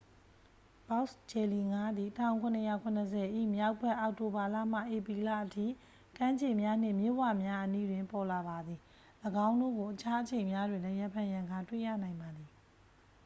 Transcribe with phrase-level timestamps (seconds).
[0.89, 2.09] ဘောက်စ်ဂျယ်လီငါးသည်
[2.73, 3.21] 1770
[3.55, 5.67] ၏မြောက်ဘက် အောက်တိုဘာလမှ ဧပြီလအထိ
[6.17, 8.79] ကမ်းခြေများနှင့် မြစ်ဝများအနီးတွင် ပေါ်လာပါသည်
[9.47, 12.49] ၎င်းတို့ကို အခြားအချိန်များတွင်လည်း ရံဖန်ရံခါတွေ့ရနိုင်ပါသည်